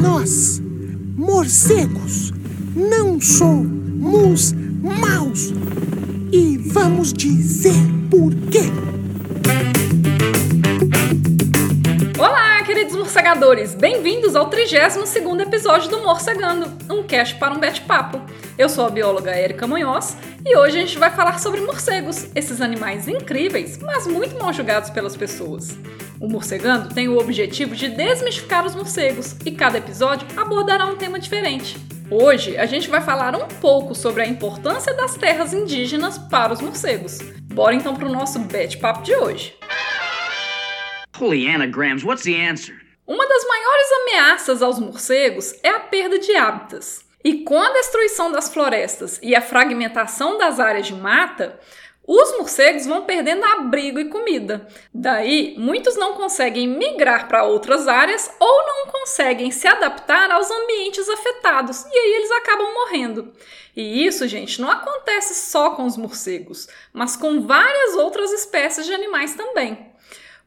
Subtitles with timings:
[0.00, 0.60] Nós,
[1.16, 2.32] morcegos,
[2.74, 5.52] não somos maus.
[6.32, 7.74] E vamos dizer
[8.10, 8.70] por quê.
[12.18, 13.74] Olá, queridos morcegadores!
[13.74, 18.20] Bem-vindos ao 32º episódio do Morcegando, um cast para um bate-papo.
[18.56, 22.60] Eu sou a bióloga Érica Munhoz e hoje a gente vai falar sobre morcegos, esses
[22.60, 25.76] animais incríveis, mas muito mal julgados pelas pessoas.
[26.20, 31.18] O Morcegando tem o objetivo de desmistificar os morcegos e cada episódio abordará um tema
[31.18, 31.76] diferente.
[32.10, 36.60] Hoje a gente vai falar um pouco sobre a importância das terras indígenas para os
[36.60, 37.18] morcegos.
[37.42, 39.56] Bora então para o nosso bate-papo de hoje.
[41.18, 42.74] Holy anagrams, what's the answer?
[43.06, 47.04] Uma das maiores ameaças aos morcegos é a perda de hábitats.
[47.24, 51.58] E com a destruição das florestas e a fragmentação das áreas de mata,
[52.04, 54.66] os morcegos vão perdendo abrigo e comida.
[54.92, 61.08] Daí, muitos não conseguem migrar para outras áreas ou não conseguem se adaptar aos ambientes
[61.08, 63.32] afetados e aí eles acabam morrendo.
[63.76, 68.92] E isso, gente, não acontece só com os morcegos, mas com várias outras espécies de
[68.92, 69.92] animais também.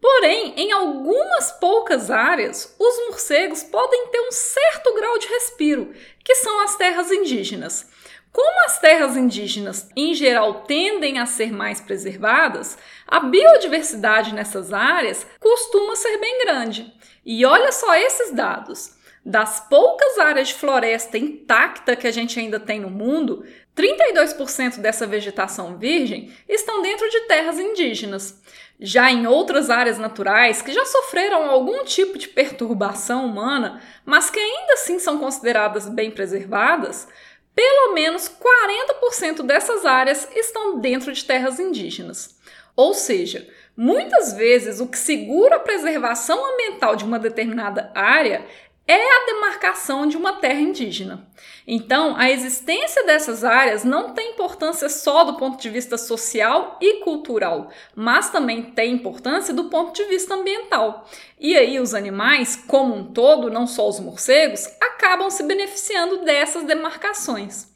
[0.00, 5.92] Porém, em algumas poucas áreas, os morcegos podem ter um certo grau de respiro,
[6.24, 7.86] que são as terras indígenas.
[8.32, 15.26] Como as terras indígenas, em geral, tendem a ser mais preservadas, a biodiversidade nessas áreas
[15.38, 16.94] costuma ser bem grande.
[17.26, 18.98] E olha só esses dados.
[19.24, 23.44] Das poucas áreas de floresta intacta que a gente ainda tem no mundo,
[23.76, 28.40] 32% dessa vegetação virgem estão dentro de terras indígenas.
[28.78, 34.38] Já em outras áreas naturais que já sofreram algum tipo de perturbação humana, mas que
[34.38, 37.06] ainda assim são consideradas bem preservadas,
[37.54, 42.38] pelo menos 40% dessas áreas estão dentro de terras indígenas.
[42.74, 43.46] Ou seja,
[43.76, 48.46] muitas vezes o que segura a preservação ambiental de uma determinada área
[48.90, 51.24] é a demarcação de uma terra indígena.
[51.64, 56.94] Então, a existência dessas áreas não tem importância só do ponto de vista social e
[57.04, 61.08] cultural, mas também tem importância do ponto de vista ambiental.
[61.38, 66.64] E aí, os animais, como um todo, não só os morcegos, acabam se beneficiando dessas
[66.64, 67.68] demarcações.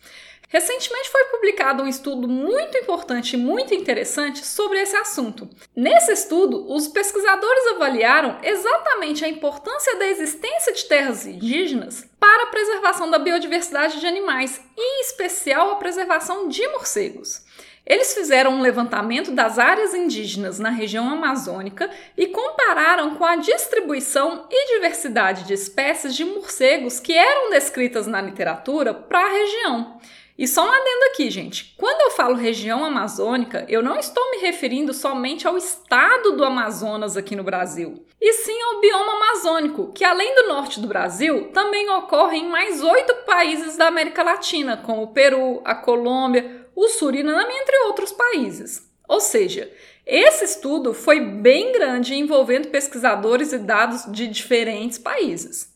[0.55, 5.51] Recentemente foi publicado um estudo muito importante e muito interessante sobre esse assunto.
[5.75, 12.51] Nesse estudo, os pesquisadores avaliaram exatamente a importância da existência de terras indígenas para a
[12.53, 17.43] preservação da biodiversidade de animais, em especial a preservação de morcegos.
[17.85, 24.47] Eles fizeram um levantamento das áreas indígenas na região amazônica e compararam com a distribuição
[24.49, 30.01] e diversidade de espécies de morcegos que eram descritas na literatura para a região.
[30.37, 31.75] E só um adendo aqui, gente.
[31.79, 37.17] Quando eu falo região amazônica, eu não estou me referindo somente ao estado do Amazonas
[37.17, 41.89] aqui no Brasil, e sim ao bioma amazônico, que além do norte do Brasil, também
[41.91, 47.55] ocorre em mais oito países da América Latina, como o Peru, a Colômbia, o Suriname,
[47.55, 48.91] entre outros países.
[49.09, 49.71] Ou seja,
[50.05, 55.74] esse estudo foi bem grande envolvendo pesquisadores e dados de diferentes países.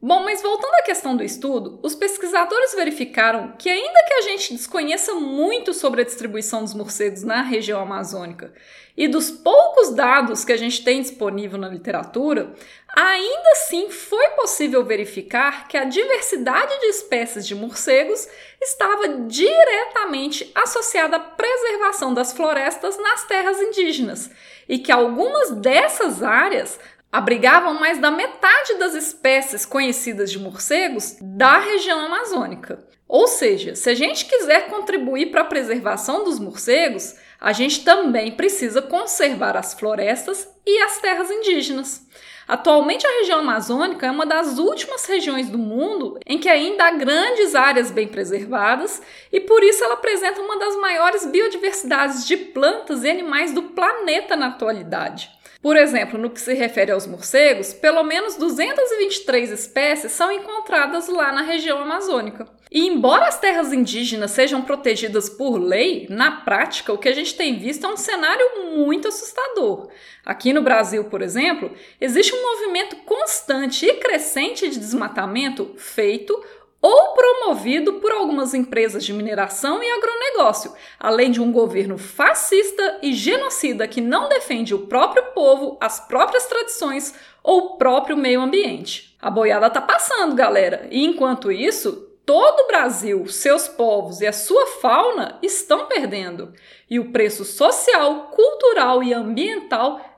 [0.00, 4.54] Bom, mas voltando à questão do estudo, os pesquisadores verificaram que, ainda que a gente
[4.54, 8.52] desconheça muito sobre a distribuição dos morcegos na região amazônica
[8.96, 12.54] e dos poucos dados que a gente tem disponível na literatura,
[12.96, 18.28] ainda assim foi possível verificar que a diversidade de espécies de morcegos
[18.62, 24.30] estava diretamente associada à preservação das florestas nas terras indígenas
[24.68, 26.78] e que algumas dessas áreas
[27.10, 32.86] abrigavam mais da metade das espécies conhecidas de morcegos da região amazônica.
[33.08, 38.32] Ou seja, se a gente quiser contribuir para a preservação dos morcegos, a gente também
[38.32, 42.06] precisa conservar as florestas e as terras indígenas.
[42.46, 46.90] Atualmente, a região amazônica é uma das últimas regiões do mundo em que ainda há
[46.90, 49.02] grandes áreas bem preservadas
[49.32, 54.36] e por isso ela apresenta uma das maiores biodiversidades de plantas e animais do planeta
[54.36, 55.30] na atualidade.
[55.60, 61.32] Por exemplo, no que se refere aos morcegos, pelo menos 223 espécies são encontradas lá
[61.32, 62.46] na região amazônica.
[62.70, 67.34] E embora as terras indígenas sejam protegidas por lei, na prática o que a gente
[67.34, 69.88] tem visto é um cenário muito assustador.
[70.24, 71.70] Aqui no Brasil, por exemplo,
[72.00, 76.44] existe um movimento constante e crescente de desmatamento feito
[76.82, 83.12] ou promovido por algumas empresas de mineração e agronegócio, além de um governo fascista e
[83.12, 89.16] genocida que não defende o próprio povo, as próprias tradições ou o próprio meio ambiente.
[89.20, 94.32] A boiada tá passando, galera, e enquanto isso, todo o Brasil, seus povos e a
[94.32, 96.52] sua fauna estão perdendo,
[96.88, 100.17] e o preço social, cultural e ambiental